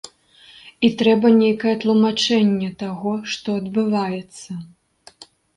[0.87, 4.51] І трэба нейкае тлумачэнне таго, што адбываецца.